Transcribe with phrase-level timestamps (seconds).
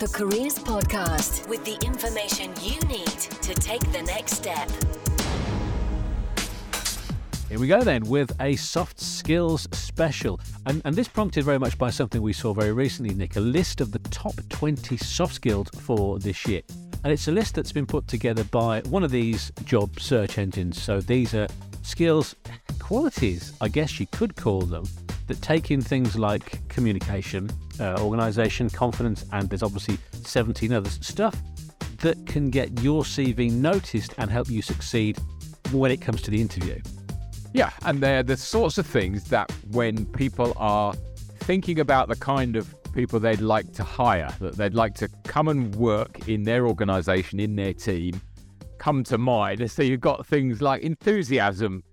[0.00, 3.06] The Careers Podcast with the information you need
[3.42, 4.70] to take the next step.
[7.50, 10.40] Here we go then with a soft skills special.
[10.64, 13.82] And, and this prompted very much by something we saw very recently, Nick, a list
[13.82, 16.62] of the top 20 soft skills for this year.
[17.04, 20.82] And it's a list that's been put together by one of these job search engines.
[20.82, 21.46] So these are
[21.82, 22.36] skills,
[22.78, 24.84] qualities, I guess you could call them,
[25.30, 27.48] that take in things like communication,
[27.78, 30.98] uh, organisation, confidence, and there's obviously 17 others.
[31.06, 31.40] Stuff
[31.98, 35.18] that can get your CV noticed and help you succeed
[35.70, 36.80] when it comes to the interview.
[37.52, 40.94] Yeah, and they're the sorts of things that when people are
[41.38, 45.46] thinking about the kind of people they'd like to hire, that they'd like to come
[45.46, 48.20] and work in their organisation, in their team,
[48.78, 49.70] come to mind.
[49.70, 51.84] So you've got things like enthusiasm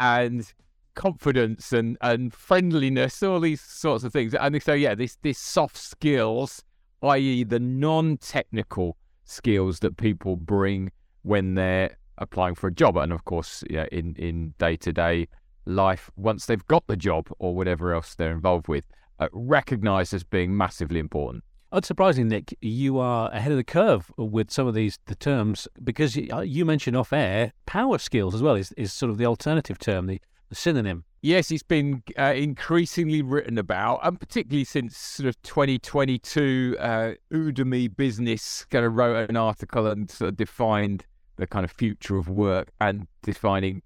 [0.00, 0.50] and
[0.96, 4.34] confidence and, and friendliness, all these sorts of things.
[4.34, 6.64] And so, yeah, this, this soft skills,
[7.02, 10.90] i.e., the non technical skills that people bring
[11.22, 12.96] when they're applying for a job.
[12.96, 15.28] And of course, yeah, in, in day-to-day
[15.66, 18.86] life, once they've got the job or whatever else they're involved with,
[19.20, 21.44] uh, recognized as being massively important.
[21.72, 26.16] Unsurprisingly, Nick, you are ahead of the curve with some of these the terms because
[26.32, 29.78] uh, you mentioned off air power skills as well is, is sort of the alternative
[29.78, 31.04] term, the, the synonym.
[31.22, 37.94] Yes, it's been uh, increasingly written about, and particularly since sort of 2022, uh, Udemy
[37.96, 41.04] Business kind of wrote an article and sort of defined
[41.36, 43.82] the kind of future of work and defining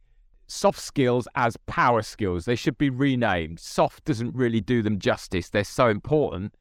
[0.47, 2.45] soft skills as power skills.
[2.45, 3.61] They should be renamed.
[3.61, 5.49] Soft doesn't really do them justice.
[5.49, 6.55] They're so important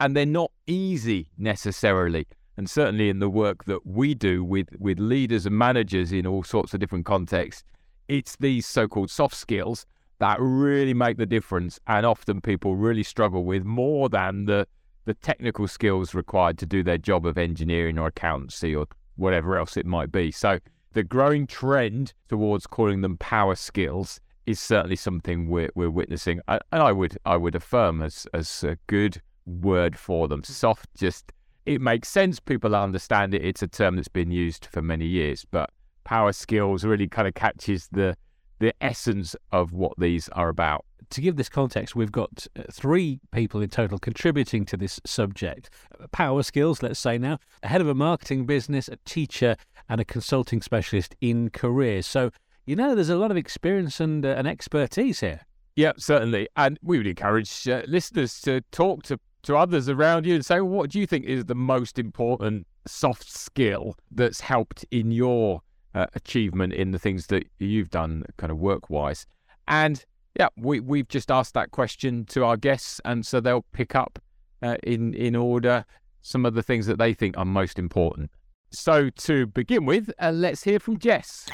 [0.00, 2.26] and they're not easy necessarily.
[2.56, 6.42] And certainly in the work that we do with, with leaders and managers in all
[6.42, 7.64] sorts of different contexts,
[8.08, 9.86] it's these so called soft skills
[10.18, 11.78] that really make the difference.
[11.86, 14.66] And often people really struggle with more than the,
[15.04, 19.76] the technical skills required to do their job of engineering or accountancy or whatever else
[19.76, 20.30] it might be.
[20.30, 20.58] So
[20.92, 26.62] the growing trend towards calling them power skills is certainly something we're, we're witnessing, and
[26.70, 30.42] I would I would affirm as as a good word for them.
[30.42, 30.46] Mm.
[30.46, 31.32] Soft, just
[31.66, 32.38] it makes sense.
[32.38, 33.44] People understand it.
[33.44, 35.70] It's a term that's been used for many years, but
[36.06, 38.16] power skills really kind of catches the
[38.58, 43.20] the essence of what these are about to give this context, we've got uh, three
[43.32, 45.70] people in total contributing to this subject.
[46.12, 49.56] Power skills, let's say now, a head of a marketing business, a teacher,
[49.88, 52.06] and a consulting specialist in careers.
[52.06, 52.30] So,
[52.64, 55.42] you know, there's a lot of experience and, uh, and expertise here.
[55.76, 56.48] Yeah, certainly.
[56.56, 60.60] And we would encourage uh, listeners to talk to, to others around you and say,
[60.60, 65.60] well, what do you think is the most important soft skill that's helped in your
[65.96, 69.26] uh, achievement in the things that you've done kind of work wise?
[69.66, 70.04] And
[70.38, 74.20] yeah, we, we've just asked that question to our guests, and so they'll pick up
[74.62, 75.84] uh, in, in order
[76.22, 78.30] some of the things that they think are most important.
[78.70, 81.46] So, to begin with, uh, let's hear from Jess.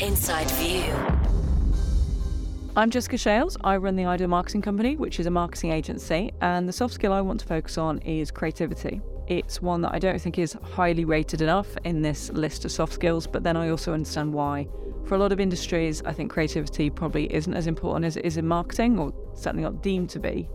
[0.00, 0.92] Inside View.
[2.76, 3.56] I'm Jessica Shailes.
[3.62, 7.12] I run the Ideal Marketing Company, which is a marketing agency, and the soft skill
[7.12, 9.00] I want to focus on is creativity.
[9.28, 12.92] It's one that I don't think is highly rated enough in this list of soft
[12.92, 14.68] skills, but then I also understand why
[15.04, 18.36] for a lot of industries, I think creativity probably isn't as important as it is
[18.36, 20.48] in marketing, or certainly not deemed to be.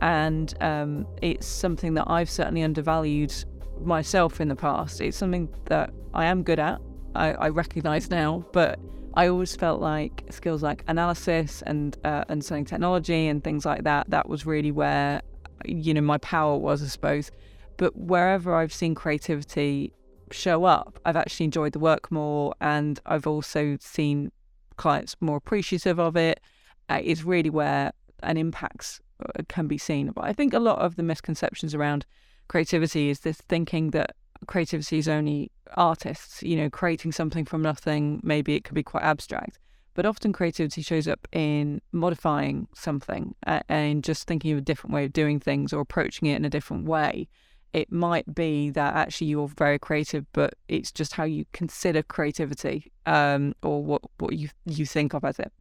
[0.00, 3.32] And um, it's something that I've certainly undervalued
[3.80, 5.00] myself in the past.
[5.00, 6.80] It's something that I am good at,
[7.14, 8.78] I, I recognize now, but
[9.14, 14.10] I always felt like skills like analysis and uh, understanding technology and things like that,
[14.10, 15.22] that was really where,
[15.64, 17.30] you know, my power was, I suppose.
[17.76, 19.92] But wherever I've seen creativity
[20.30, 24.32] show up, I've actually enjoyed the work more, and I've also seen
[24.76, 26.40] clients more appreciative of it.
[26.88, 27.92] Uh, is really where
[28.22, 30.12] an impact uh, can be seen.
[30.12, 32.06] But I think a lot of the misconceptions around
[32.46, 34.14] creativity is this thinking that
[34.46, 38.20] creativity is only artists, you know, creating something from nothing.
[38.22, 39.58] Maybe it could be quite abstract,
[39.94, 44.94] but often creativity shows up in modifying something uh, and just thinking of a different
[44.94, 47.28] way of doing things or approaching it in a different way
[47.76, 52.90] it might be that actually you're very creative, but it's just how you consider creativity
[53.04, 55.52] um, or what, what you, you think of as it.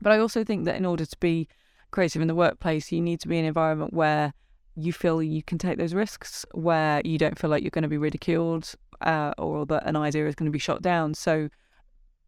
[0.00, 1.48] But I also think that in order to be
[1.90, 4.32] creative in the workplace, you need to be in an environment where
[4.76, 7.88] you feel you can take those risks, where you don't feel like you're going to
[7.88, 11.14] be ridiculed uh, or that an idea is going to be shot down.
[11.14, 11.48] So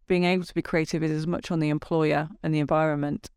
[0.09, 3.31] being able to be creative is as much on the employer and the environment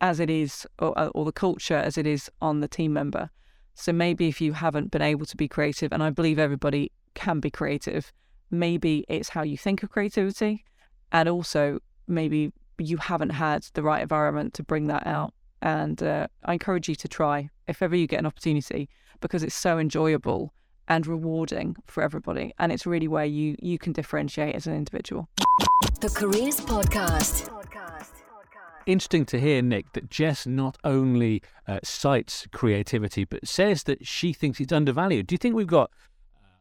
[0.00, 3.30] as it is, or, or the culture as it is on the team member.
[3.74, 7.40] So maybe if you haven't been able to be creative, and I believe everybody can
[7.40, 8.12] be creative,
[8.50, 10.64] maybe it's how you think of creativity.
[11.12, 15.32] And also, maybe you haven't had the right environment to bring that out.
[15.62, 18.88] And uh, I encourage you to try if ever you get an opportunity.
[19.24, 20.52] because it's so enjoyable
[20.86, 22.52] and rewarding for everybody.
[22.58, 25.28] And it's really where you you can differentiate as an individual.
[26.00, 27.63] The Careers Podcast.
[28.86, 34.34] Interesting to hear, Nick, that Jess not only uh, cites creativity, but says that she
[34.34, 35.26] thinks it's undervalued.
[35.26, 35.90] Do you think we've got,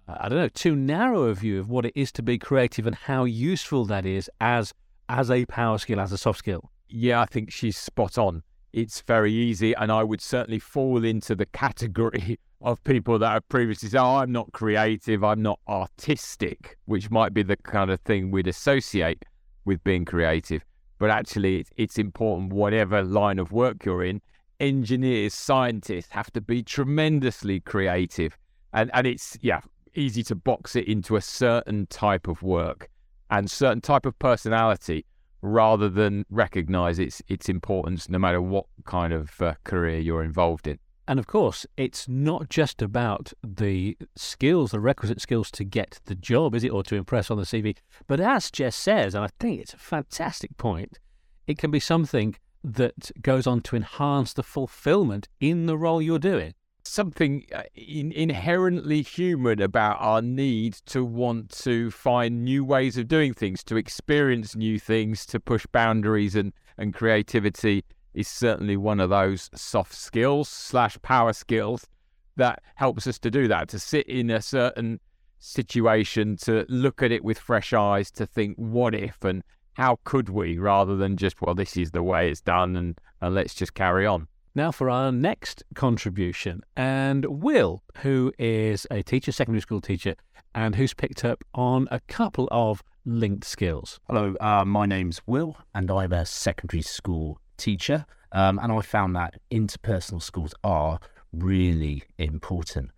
[0.08, 2.88] uh, I don't know, too narrow a view of what it is to be creative
[2.88, 4.74] and how useful that is as
[5.10, 6.72] as a power skill, as a soft skill?
[6.88, 8.42] Yeah, I think she's spot on.
[8.72, 13.50] It's very easy, and I would certainly fall into the category of people that have
[13.50, 18.00] previously said, "Oh, I'm not creative, I'm not artistic," which might be the kind of
[18.02, 19.26] thing we'd associate
[19.66, 20.64] with being creative
[21.04, 24.22] but actually it's, important whatever line of work you're in
[24.62, 28.38] engineers scientists have to be tremendously creative.
[28.72, 29.60] And and it's yeah
[29.96, 32.88] easy to box it into a certain type of work
[33.30, 35.06] and certain type of personality
[35.42, 40.68] rather than recognize its its importance no matter what kind of uh, career you're involved
[40.68, 46.00] in and of course, it's not just about the skills, the requisite skills to get
[46.06, 47.76] the job, is it, or to impress on the CV?
[48.08, 51.00] But as Jess says, and I think it's a fantastic point,
[51.46, 56.20] it can be something that goes on to enhance the fulfillment in the role you're
[56.20, 56.54] doing.
[56.86, 63.10] Something uh, in, inherently human about our need to want to find new ways of
[63.10, 67.84] doing things, to experience new things, to push boundaries and, and creativity
[68.14, 71.88] is certainly one of those soft skills slash power skills
[72.36, 75.00] that helps us to do that, to sit in a certain
[75.40, 79.44] situation, to look at it with fresh eyes, to think, what if and
[79.74, 83.36] how could we, rather than just, well, this is the way it's done and, and
[83.36, 84.28] let's just carry on.
[84.56, 86.62] Now for our next contribution.
[86.76, 90.16] And Will, who is a teacher, secondary school teacher,
[90.54, 94.00] and who's picked up on a couple of linked skills.
[94.08, 98.06] Hello, uh, my name's Will, and I'm a secondary school teacher.
[98.32, 101.00] Um, and I found that interpersonal skills are
[101.32, 102.92] really important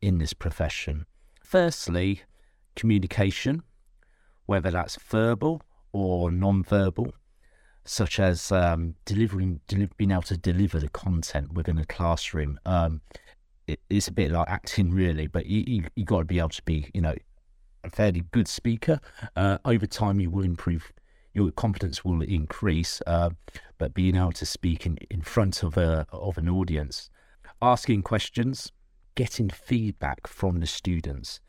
[0.00, 1.06] in this profession.
[1.42, 2.22] Firstly,
[2.76, 3.62] communication,
[4.46, 5.62] whether that's verbal
[5.92, 7.14] or non-verbal,
[7.84, 12.58] such as um, delivering, deli- being able to deliver the content within a classroom.
[12.64, 13.00] Um,
[13.66, 16.50] it, it's a bit like acting, really, but you, you, you got to be able
[16.50, 17.14] to be, you know,
[17.84, 19.00] a fairly good speaker.
[19.36, 20.92] Uh, over time, you will improve
[21.34, 23.00] your confidence will increase.
[23.06, 23.30] Uh,
[23.82, 27.10] but being able to speak in, in front of a of an audience,
[27.60, 28.70] asking questions,
[29.16, 31.40] getting feedback from the students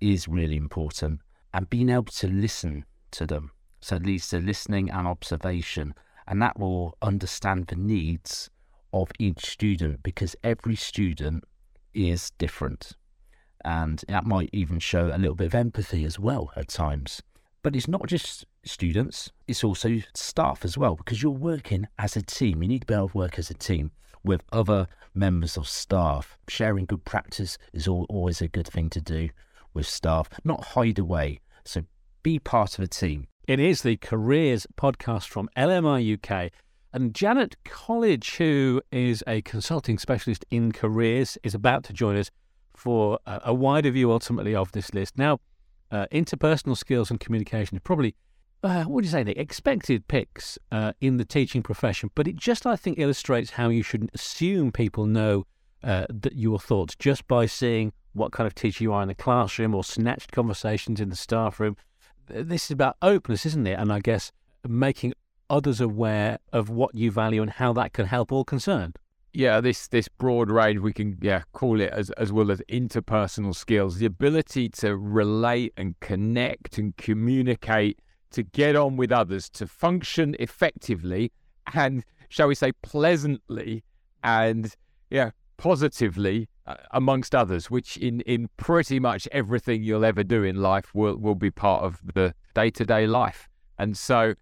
[0.00, 1.20] is really important,
[1.52, 3.50] and being able to listen to them.
[3.82, 5.92] So it leads to listening and observation,
[6.26, 8.48] and that will understand the needs
[8.94, 11.44] of each student because every student
[11.92, 12.92] is different.
[13.66, 17.20] And that might even show a little bit of empathy as well at times.
[17.62, 22.22] But it's not just students, it's also staff as well, because you're working as a
[22.22, 22.62] team.
[22.62, 23.90] You need to be able to work as a team
[24.24, 26.36] with other members of staff.
[26.48, 29.30] Sharing good practice is always a good thing to do
[29.74, 31.40] with staff, not hide away.
[31.64, 31.82] So
[32.22, 33.26] be part of a team.
[33.48, 36.52] It is the Careers podcast from LMI UK.
[36.92, 42.30] And Janet Colledge, who is a consulting specialist in careers, is about to join us
[42.76, 45.16] for a wider view ultimately of this list.
[45.16, 45.40] Now,
[45.90, 48.14] uh, interpersonal skills and communication are probably,
[48.62, 52.36] uh, what do you say, the expected picks uh, in the teaching profession, but it
[52.36, 55.46] just, I think, illustrates how you shouldn't assume people know
[55.82, 59.14] uh, that your thoughts just by seeing what kind of teacher you are in the
[59.14, 61.76] classroom or snatched conversations in the staff room.
[62.28, 63.78] This is about openness, isn't it?
[63.78, 64.30] And I guess
[64.66, 65.14] making
[65.50, 68.96] others aware of what you value and how that can help all concerned
[69.34, 73.54] yeah, this this broad range we can yeah call it as as well as interpersonal
[73.54, 78.00] skills, the ability to relate and connect and communicate,
[78.32, 81.32] to get on with others, to function effectively
[81.74, 83.84] and shall we say pleasantly
[84.24, 84.74] and
[85.10, 90.56] yeah positively uh, amongst others, which in in pretty much everything you'll ever do in
[90.56, 93.48] life will will be part of the day to day life,
[93.78, 94.34] and so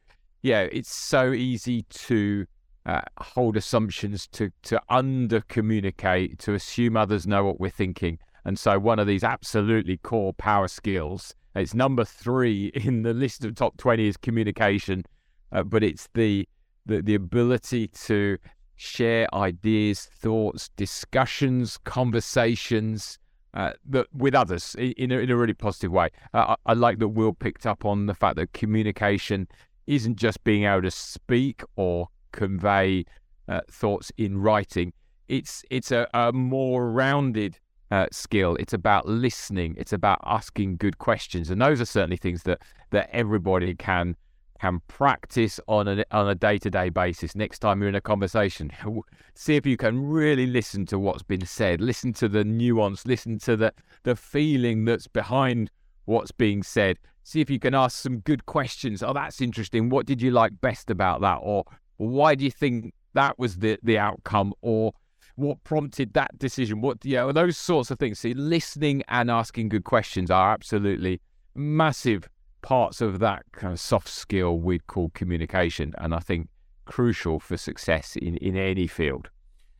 [0.43, 2.47] yeah, it's so easy to
[2.87, 8.19] uh, hold assumptions, to to under communicate, to assume others know what we're thinking.
[8.45, 11.35] And so, one of these absolutely core power skills.
[11.55, 15.05] It's number three in the list of top twenty is communication,
[15.53, 16.49] uh, but it's the,
[16.87, 18.39] the the ability to
[18.77, 23.19] share ideas, thoughts, discussions, conversations
[23.53, 26.09] uh, that, with others in a, in a really positive way.
[26.33, 29.49] Uh, I, I like that Will picked up on the fact that communication
[29.87, 33.05] isn't just being able to speak or convey
[33.49, 34.93] uh, thoughts in writing.
[35.29, 37.59] It's it's a, a more rounded
[37.91, 38.57] uh, skill.
[38.57, 39.75] It's about listening.
[39.79, 44.17] It's about asking good questions, and those are certainly things that that everybody can
[44.61, 47.35] can practice on a on a day to day basis.
[47.35, 48.71] Next time you're in a conversation,
[49.35, 53.39] see if you can really listen to what's been said, listen to the nuance, listen
[53.41, 55.71] to the the feeling that's behind
[56.05, 56.99] what's being said.
[57.23, 59.03] See if you can ask some good questions.
[59.03, 59.89] Oh, that's interesting.
[59.89, 61.39] What did you like best about that?
[61.43, 61.65] Or
[61.97, 64.53] why do you think that was the the outcome?
[64.61, 64.93] Or
[65.41, 66.81] what prompted that decision?
[66.81, 68.19] What know, those sorts of things.
[68.19, 71.21] See, listening and asking good questions are absolutely
[71.55, 72.29] massive
[72.63, 76.49] parts of that kind of soft skill we'd call communication, and I think
[76.85, 79.31] crucial for success in, in any field.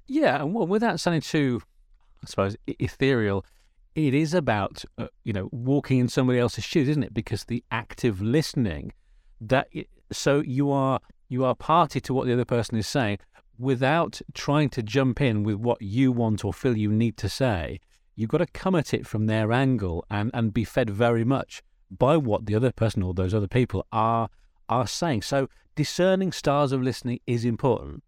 [0.07, 1.61] Yeah, and well, without sounding too,
[2.23, 3.45] I suppose, ethereal,
[3.95, 7.15] it is about uh, you know walking in somebody else's shoes, isn't it?
[7.15, 8.93] Because the active listening,
[9.41, 9.69] that
[10.11, 13.19] so you are you are party to what the other person is saying
[13.61, 17.79] without trying to jump in with what you want or feel you need to say.
[18.17, 21.63] You've got to come at it from their angle and, and be fed very much
[21.91, 24.29] by what the other person or those other people are
[24.69, 25.23] are saying.
[25.23, 28.05] So discerning styles of listening is important.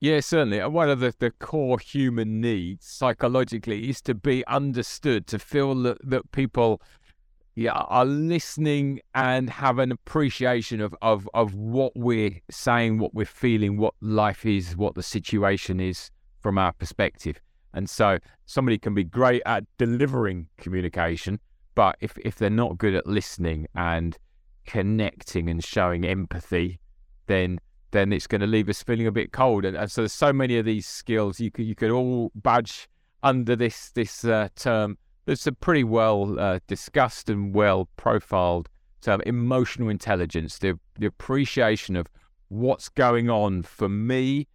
[0.00, 0.64] Yeah, certainly.
[0.64, 5.98] One of the, the core human needs psychologically is to be understood, to feel that,
[6.08, 6.80] that people
[7.54, 13.24] yeah, are listening and have an appreciation of, of, of what we're saying, what we're
[13.24, 17.40] feeling, what life is, what the situation is from our perspective.
[17.72, 21.38] And so somebody can be great at delivering communication,
[21.74, 24.16] but if, if they're not good at listening and
[24.66, 26.80] connecting and showing empathy,
[27.26, 27.58] then
[27.90, 29.64] then it's going to leave us feeling a bit cold.
[29.64, 32.88] And, and so there's so many of these skills you could you could all badge
[33.22, 34.98] under this this uh, term.
[35.26, 38.68] That's a pretty well uh, discussed and well profiled
[39.00, 39.22] term.
[39.26, 42.06] Emotional intelligence, the the appreciation of
[42.48, 44.48] what's going on for me,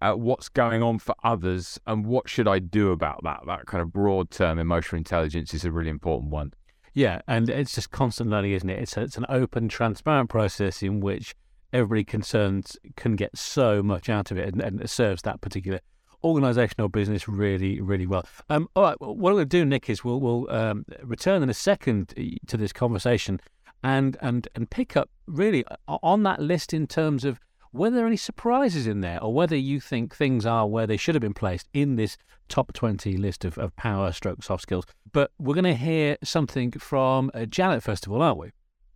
[0.00, 3.40] uh, what's going on for others, and what should I do about that.
[3.46, 6.52] That kind of broad term, emotional intelligence, is a really important one.
[6.94, 8.78] Yeah, and it's just constant learning, isn't it?
[8.78, 11.34] It's a, it's an open, transparent process in which
[11.72, 15.80] everybody concerned can get so much out of it, and, and it serves that particular
[16.24, 18.26] organisational business really, really well.
[18.48, 21.50] Um, all right, what I'm going to do, Nick, is we'll we'll um, return in
[21.50, 22.14] a second
[22.46, 23.40] to this conversation
[23.82, 27.38] and and and pick up really on that list in terms of
[27.70, 30.96] whether there are any surprises in there or whether you think things are where they
[30.96, 32.16] should have been placed in this
[32.48, 34.84] top 20 list of, of power stroke soft skills.
[35.12, 38.50] But we're going to hear something from uh, Janet first of all, aren't we?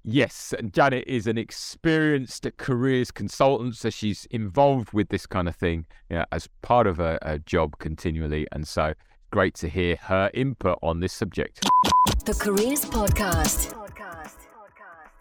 [0.04, 5.56] Yes, and Janet is an experienced careers consultant, so she's involved with this kind of
[5.56, 8.46] thing you know, as part of a, a job continually.
[8.52, 8.94] And so
[9.30, 11.60] great to hear her input on this subject.
[12.24, 13.74] The Careers Podcast.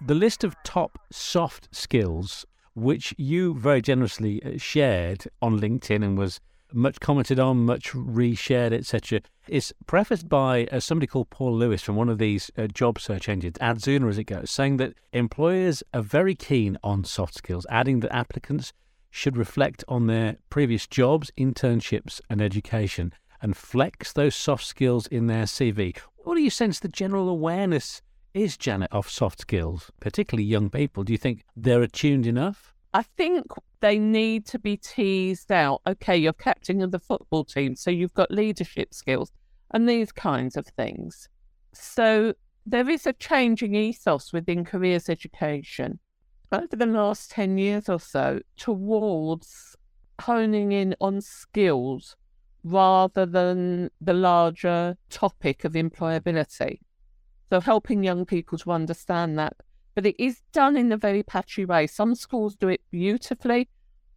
[0.05, 2.45] The list of top soft skills
[2.77, 6.39] which you very generously uh, shared on LinkedIn and was
[6.73, 11.95] much commented on, much reshared, etc., is prefaced by uh, somebody called Paul Lewis from
[11.95, 16.01] one of these uh, job search engines, Adzuna as it goes, saying that employers are
[16.01, 18.73] very keen on soft skills, adding that applicants
[19.09, 25.27] should reflect on their previous jobs, internships, and education and flex those soft skills in
[25.27, 25.97] their CV.
[26.17, 28.01] What do you sense the general awareness
[28.33, 31.03] is, Janet, of soft skills, particularly young people?
[31.03, 32.73] Do you think they're attuned enough?
[32.93, 33.45] I think
[33.79, 35.81] they need to be teased out.
[35.85, 39.31] Okay, you're captain of the football team, so you've got leadership skills
[39.71, 41.29] and these kinds of things.
[41.73, 42.33] So
[42.65, 45.99] there is a changing ethos within careers education
[46.51, 49.75] over the last 10 years or so towards
[50.21, 52.15] honing in on skills
[52.63, 56.79] rather than the larger topic of employability.
[57.49, 59.55] So, helping young people to understand that.
[59.97, 61.87] But it is done in a very patchy way.
[61.87, 63.67] Some schools do it beautifully,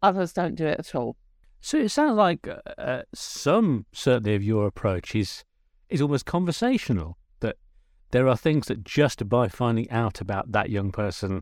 [0.02, 1.16] others don't do it at all.
[1.62, 5.42] So it sounds like uh, uh, some certainly of your approach is
[5.88, 7.16] is almost conversational.
[7.40, 7.56] That
[8.10, 11.40] there are things that just by finding out about that young person,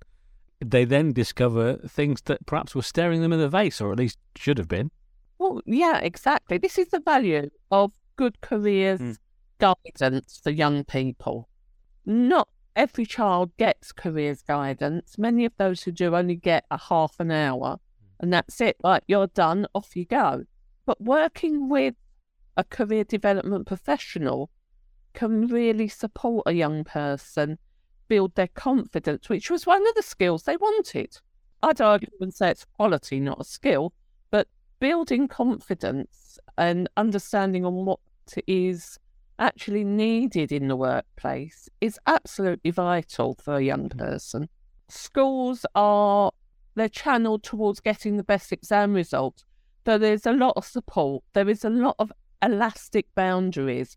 [0.64, 4.18] they then discover things that perhaps were staring them in the face, or at least
[4.36, 4.92] should have been.
[5.38, 6.58] Well, yeah, exactly.
[6.58, 9.16] This is the value of good careers mm.
[9.58, 11.48] guidance for young people
[12.08, 15.18] not every child gets careers guidance.
[15.18, 18.06] Many of those who do only get a half an hour hmm.
[18.20, 18.76] and that's it.
[18.82, 20.44] Like you're done, off you go.
[20.86, 21.96] But working with
[22.56, 24.50] a career development professional
[25.12, 27.58] can really support a young person
[28.06, 31.18] build their confidence, which was one of the skills they wanted.
[31.62, 33.92] I'd argue and say it's quality, not a skill,
[34.30, 34.46] but
[34.78, 37.98] building confidence and understanding on what
[38.46, 38.98] is
[39.38, 43.98] actually needed in the workplace is absolutely vital for a young mm.
[43.98, 44.48] person.
[44.88, 46.32] Schools are
[46.74, 49.44] they're channeled towards getting the best exam results.
[49.84, 51.24] So there's a lot of support.
[51.32, 53.96] There is a lot of elastic boundaries.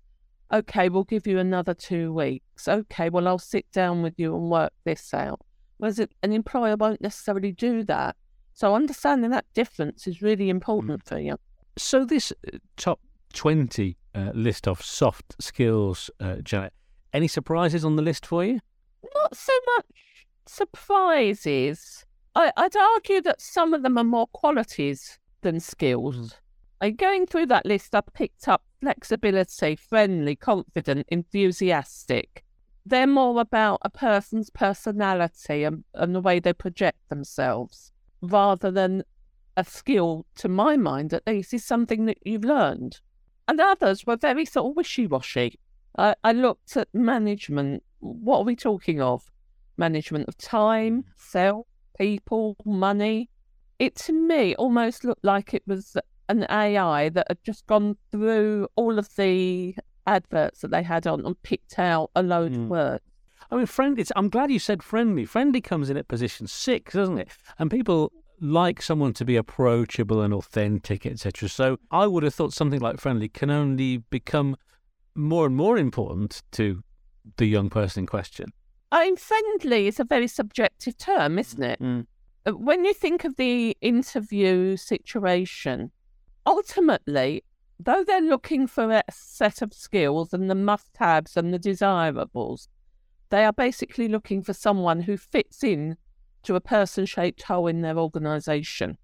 [0.52, 2.68] Okay, we'll give you another two weeks.
[2.68, 5.42] Okay, well I'll sit down with you and work this out.
[5.78, 8.16] whereas an employer won't necessarily do that.
[8.54, 11.38] So understanding that difference is really important for you.
[11.78, 13.00] So this uh, top
[13.34, 16.74] 20 uh, list of soft skills, uh, Janet,
[17.14, 18.60] any surprises on the list for you?
[19.16, 19.86] Not so much
[20.46, 22.06] surprises.
[22.36, 26.36] I, I'd argue that some of them are more qualities than skills.
[26.80, 32.44] And going through that list, I picked up flexibility, friendly, confident, enthusiastic.
[32.86, 37.92] They're more about a person's personality and, and the way they project themselves
[38.22, 39.04] rather than
[39.58, 43.00] a skill, to my mind at least, is something that you've learned.
[43.52, 45.60] And others were very sort of wishy washy.
[45.98, 47.84] I, I looked at management.
[48.00, 49.30] What are we talking of?
[49.76, 51.68] Management of time, self,
[51.98, 53.30] people, money.
[53.78, 55.98] It to me almost looked like it was
[56.30, 59.76] an AI that had just gone through all of the
[60.08, 62.64] adverts that they had on and picked out a load Mm.
[62.64, 63.04] of words.
[63.52, 64.06] I mean, friendly.
[64.16, 65.26] I'm glad you said friendly.
[65.26, 67.28] Friendly comes in at position six, doesn't it?
[67.60, 71.48] And people like someone to be approachable and authentic, etc.
[71.48, 74.58] So I would have thought something like friendly can only become
[75.16, 76.84] more and more important to
[77.38, 78.52] the young person in question.
[78.92, 81.80] I mean, friendly is a very subjective term, isn't it?
[81.80, 82.08] Mm.
[82.46, 85.92] Uh, When you think of the interview situation,
[86.46, 87.44] ultimately,
[87.80, 92.68] though they're looking for a set of skills and the must haves and the desirables,
[93.30, 95.96] they are basically looking for someone who fits in
[96.44, 98.98] to a person shaped hole in their organisation.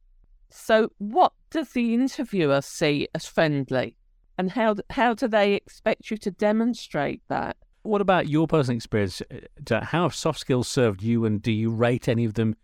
[0.50, 3.96] So, what does the interviewer see as friendly?
[4.38, 7.58] And how, how do they expect you to demonstrate that?
[7.84, 9.22] What about your personal experience?
[9.32, 12.56] uh, How have soft skills served you, and do you rate any of them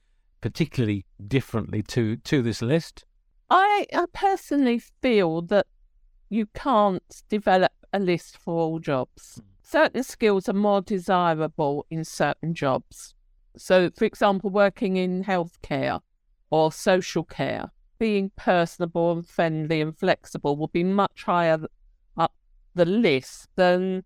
[0.42, 3.06] particularly differently to to this list?
[3.50, 5.68] I, I personally feel that
[6.30, 9.42] you can't develop a list for all jobs.
[9.62, 13.15] Certain skills are more desirable in certain jobs.
[13.57, 16.01] So, for example, working in healthcare
[16.50, 21.60] or social care, being personable and friendly and flexible will be much higher
[22.17, 22.33] up
[22.75, 24.03] the list than,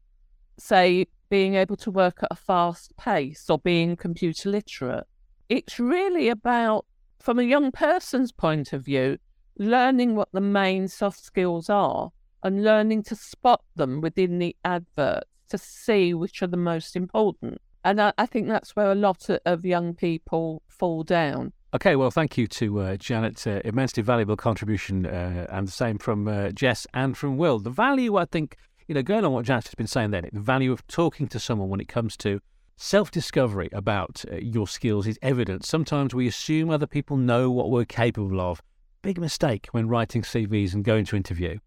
[0.58, 5.06] say, being able to work at a fast pace or being computer literate.
[5.50, 6.86] It's really about,
[7.20, 9.18] from a young person's point of view,
[9.58, 12.12] learning what the main soft skills are
[12.44, 17.60] and learning to spot them within the adverts to see which are the most important.
[17.84, 21.54] And I, I think that's where a lot of, of young people fall down.
[21.74, 23.46] Okay, well, thank you to uh, Janet.
[23.46, 27.60] Uh, immensely valuable contribution, uh, and the same from uh, Jess and from Will.
[27.60, 30.72] The value, I think, you know, going on what Janet's been saying then, the value
[30.72, 32.40] of talking to someone when it comes to
[32.78, 35.66] self discovery about uh, your skills is evident.
[35.66, 38.62] Sometimes we assume other people know what we're capable of.
[39.02, 41.60] Big mistake when writing CVs and going to interview.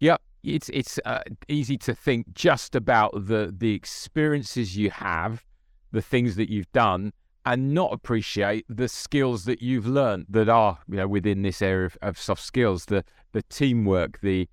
[0.00, 5.44] Yep, it's it's uh, easy to think just about the the experiences you have,
[5.92, 7.12] the things that you've done,
[7.44, 11.86] and not appreciate the skills that you've learned that are you know within this area
[11.86, 14.48] of, of soft skills, the the teamwork, the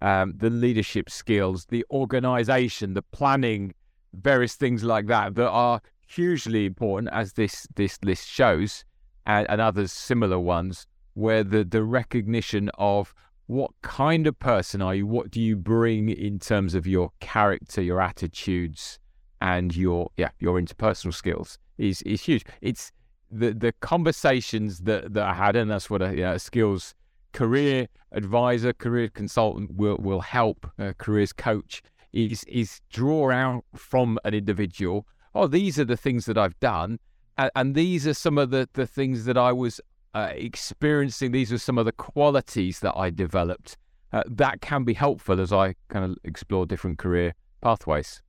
[0.00, 3.74] um, the leadership skills, the organisation, the planning,
[4.12, 8.84] various things like that that are hugely important, as this this list shows,
[9.26, 13.14] and, and others similar ones, where the the recognition of
[13.46, 15.06] what kind of person are you?
[15.06, 18.98] What do you bring in terms of your character, your attitudes,
[19.40, 22.44] and your yeah your interpersonal skills is is huge.
[22.60, 22.92] It's
[23.30, 26.94] the the conversations that that I had, and that's what a, a skills
[27.32, 34.18] career advisor, career consultant will will help a careers coach is is draw out from
[34.24, 35.06] an individual.
[35.34, 36.98] Oh, these are the things that I've done,
[37.36, 39.80] and, and these are some of the the things that I was
[40.14, 41.32] uh, experiencing.
[41.32, 43.76] These are some of the qualities that I developed
[44.12, 48.22] uh, that can be helpful as I kind of explore different career pathways.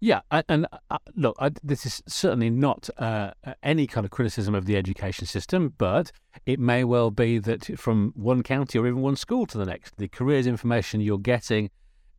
[0.00, 3.32] Yeah, and uh, look, I, this is certainly not uh,
[3.64, 6.12] any kind of criticism of the education system, but
[6.46, 9.96] it may well be that from one county or even one school to the next,
[9.96, 11.70] the careers information you're getting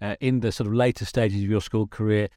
[0.01, 2.27] uh, in the sort of later stages of your school career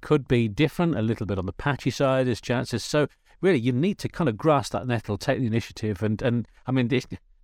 [0.00, 2.82] could be different, a little bit on the patchy side, as chances.
[2.82, 3.06] So
[3.40, 6.72] really, you need to kind of grasp that nettle, take the initiative, and and I
[6.72, 6.90] mean,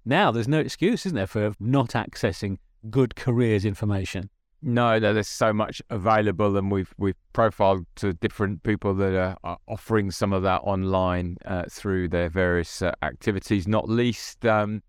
[0.05, 2.59] now there's no excuse, isn't there, for not accessing
[2.91, 4.31] good careers information.
[4.63, 9.37] No, no, there's so much available, and we've we've profiled to different people that are,
[9.43, 13.67] are offering some of that online uh, through their various uh, activities.
[13.67, 14.83] Not least um,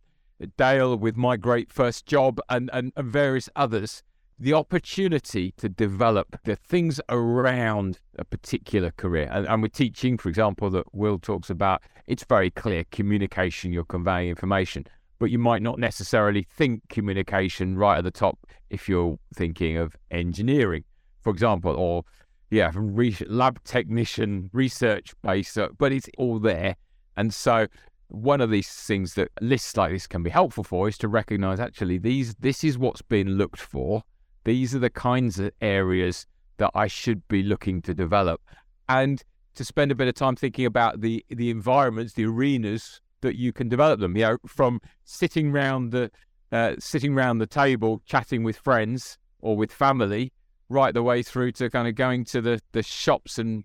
[0.58, 4.04] Dale with my great first job, and, and and various others.
[4.38, 10.28] The opportunity to develop the things around a particular career, and, and we're teaching, for
[10.28, 11.82] example, that Will talks about.
[12.08, 13.72] It's very clear communication.
[13.72, 14.88] You're conveying information
[15.22, 18.40] but you might not necessarily think communication right at the top
[18.72, 20.84] if you're thinking of engineering,
[21.22, 22.04] for example, or
[22.50, 26.76] yeah, from re- lab technician, research based, uh, but it's all there.
[27.18, 27.68] And so,
[28.08, 31.60] one of these things that lists like this can be helpful for is to recognize
[31.60, 34.02] actually these this is what's been looked for.
[34.44, 36.26] These are the kinds of areas
[36.58, 38.42] that I should be looking to develop,
[38.90, 39.22] and
[39.54, 43.54] to spend a bit of time thinking about the the environments, the arenas that you
[43.54, 44.16] can develop them.
[44.16, 46.12] You know, from sitting round the
[46.52, 50.34] uh, sitting round the table chatting with friends or with family,
[50.70, 53.64] right the way through to kind of going to the the shops and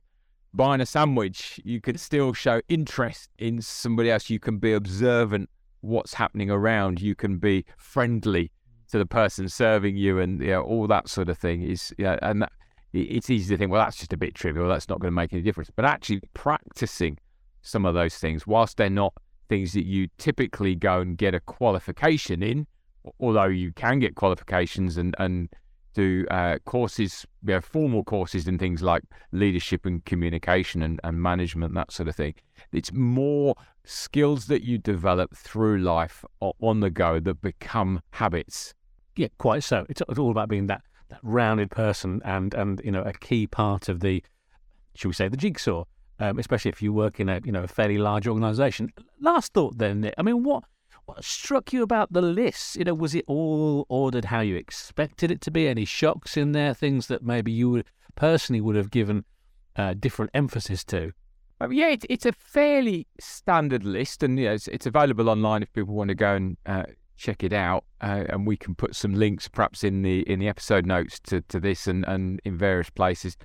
[0.54, 1.60] buying a sandwich.
[1.64, 4.30] You can still show interest in somebody else.
[4.30, 7.00] You can be observant what's happening around.
[7.00, 8.50] You can be friendly
[8.90, 12.18] to the person serving you, and you know, all that sort of thing is yeah,
[12.22, 12.52] and that,
[12.92, 14.68] it's easy to think, well, that's just a bit trivial.
[14.68, 15.70] That's not going to make any difference.
[15.74, 17.18] But actually, practicing
[17.62, 19.12] some of those things, whilst they're not
[19.48, 22.66] things that you typically go and get a qualification in,
[23.20, 25.48] although you can get qualifications and and
[25.96, 31.22] do uh, courses, you know, formal courses in things like leadership and communication and, and
[31.22, 32.34] management, that sort of thing.
[32.70, 33.54] It's more
[33.84, 36.22] skills that you develop through life
[36.60, 38.74] on the go that become habits.
[39.16, 39.86] Yeah, quite so.
[39.88, 43.88] It's, all about being that that rounded person and and you know a key part
[43.88, 44.22] of the,
[44.94, 45.84] should we say, the jigsaw.
[46.18, 48.92] Um, especially if you work in a you know a fairly large organisation.
[49.20, 50.14] Last thought, then, Nick.
[50.16, 50.64] I mean, what
[51.04, 52.76] what struck you about the list?
[52.76, 55.68] You know, was it all ordered how you expected it to be?
[55.68, 56.74] Any shocks in there?
[56.74, 59.24] Things that maybe you would personally would have given
[59.76, 61.12] uh, different emphasis to?
[61.60, 65.72] Um, yeah, it's, it's a fairly standard list, and yeah, it's, it's available online if
[65.72, 66.82] people want to go and uh,
[67.16, 70.48] check it out, uh, and we can put some links perhaps in the in the
[70.48, 73.36] episode notes to, to this and, and in various places.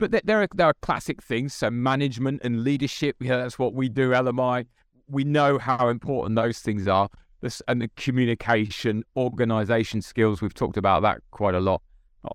[0.00, 1.54] But there, are there are classic things.
[1.54, 4.10] So management and leadership, yeah, that's what we do.
[4.10, 4.66] LMI,
[5.08, 7.08] we know how important those things are.
[7.42, 10.42] This, and the communication, organization skills.
[10.42, 11.82] We've talked about that quite a lot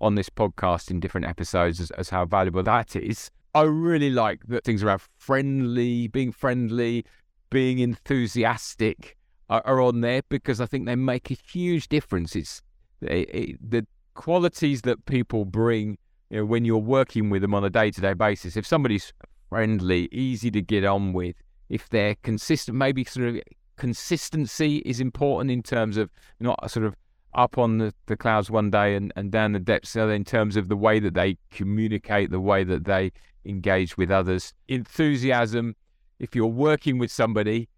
[0.00, 3.30] on this podcast in different episodes as, as how valuable that is.
[3.54, 7.04] I really like that things around friendly, being friendly,
[7.50, 9.16] being enthusiastic,
[9.48, 12.34] are, on there because I think they make a huge difference.
[12.34, 12.62] It's
[13.00, 15.98] it, it, the qualities that people bring
[16.30, 18.56] you know, when you're working with them on a day to day basis.
[18.56, 19.12] If somebody's
[19.48, 21.36] friendly, easy to get on with,
[21.68, 23.40] if they're consistent, maybe sort of
[23.76, 26.10] consistency is important in terms of
[26.40, 26.94] not sort of
[27.34, 30.56] up on the, the clouds one day and, and down the depths other in terms
[30.56, 33.12] of the way that they communicate, the way that they
[33.44, 34.54] engage with others.
[34.68, 35.76] Enthusiasm,
[36.18, 37.68] if you're working with somebody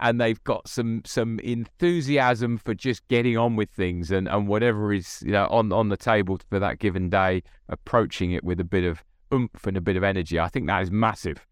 [0.00, 4.92] and they've got some some enthusiasm for just getting on with things and, and whatever
[4.92, 8.64] is you know on on the table for that given day, approaching it with a
[8.64, 10.38] bit of oomph and a bit of energy.
[10.38, 11.46] I think that is massive.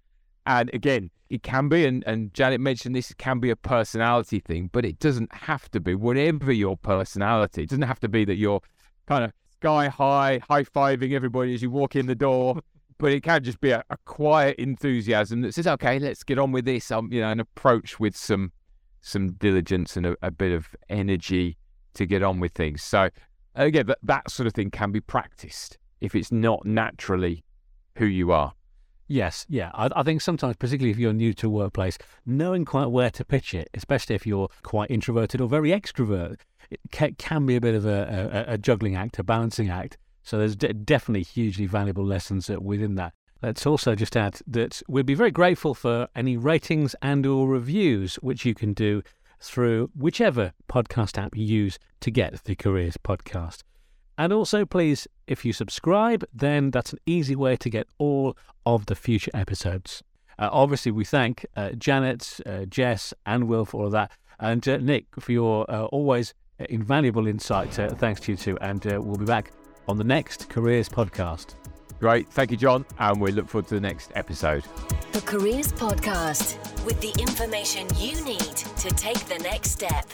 [0.46, 4.70] And again, it can be, and, and Janet mentioned this, can be a personality thing,
[4.72, 5.94] but it doesn't have to be.
[5.94, 8.60] Whatever your personality, it doesn't have to be that you're
[9.06, 12.60] kind of sky high, high fiving everybody as you walk in the door
[12.98, 16.52] but it can just be a, a, quiet enthusiasm that says, "Okay, let's get on
[16.52, 18.52] with this." Um, you know, an approach with some
[19.00, 21.56] some diligence and a, a bit of energy
[21.94, 22.82] to get on with things.
[22.82, 23.10] So
[23.54, 27.44] again, that that sort of thing can be practiced if it's not naturally
[27.96, 28.52] who you are.
[29.08, 29.70] Yes, yeah.
[29.74, 33.24] I, I, think sometimes, particularly if you're new to a workplace, knowing quite where to
[33.24, 37.60] pitch it, especially if you're quite introverted or very extrovert, it can, can be a
[37.60, 39.96] bit of a, a, a juggling act, a balancing act.
[40.26, 43.14] So there's de- definitely hugely valuable lessons within that.
[43.42, 48.16] Let's also just add that we'd be very grateful for any ratings and or reviews
[48.16, 49.04] which you can do
[49.40, 53.62] through whichever podcast app you use to get the Careers podcast.
[54.18, 58.86] And also please if you subscribe then that's an easy way to get all of
[58.86, 60.02] the future episodes.
[60.40, 64.10] Uh, obviously we thank uh, Janet, uh, Jess and Will for all of that
[64.40, 67.78] and uh, Nick for your uh, always invaluable insight.
[67.78, 69.52] Uh, thanks to you too and we'll be back
[69.88, 71.54] on the next Careers podcast.
[72.00, 72.28] Great.
[72.28, 72.84] Thank you, John.
[72.98, 74.64] And we look forward to the next episode.
[75.12, 80.06] The Careers Podcast with the information you need to take the next step.